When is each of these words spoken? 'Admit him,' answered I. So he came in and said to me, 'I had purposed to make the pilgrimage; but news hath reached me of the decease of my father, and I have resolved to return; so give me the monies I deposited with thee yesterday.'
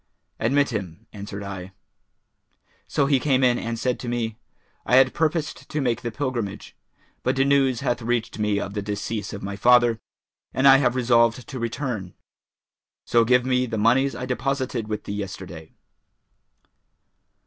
'Admit 0.39 0.71
him,' 0.71 1.05
answered 1.13 1.43
I. 1.43 1.73
So 2.87 3.05
he 3.05 3.19
came 3.19 3.43
in 3.43 3.59
and 3.59 3.77
said 3.77 3.99
to 3.99 4.09
me, 4.09 4.35
'I 4.87 4.95
had 4.95 5.13
purposed 5.13 5.69
to 5.69 5.79
make 5.79 6.01
the 6.01 6.09
pilgrimage; 6.09 6.75
but 7.21 7.37
news 7.37 7.81
hath 7.81 8.01
reached 8.01 8.39
me 8.39 8.59
of 8.59 8.73
the 8.73 8.81
decease 8.81 9.31
of 9.31 9.43
my 9.43 9.55
father, 9.55 9.99
and 10.55 10.67
I 10.67 10.77
have 10.77 10.95
resolved 10.95 11.47
to 11.47 11.59
return; 11.59 12.15
so 13.05 13.23
give 13.23 13.45
me 13.45 13.67
the 13.67 13.77
monies 13.77 14.15
I 14.15 14.25
deposited 14.25 14.87
with 14.87 15.03
thee 15.03 15.13
yesterday.' 15.13 15.71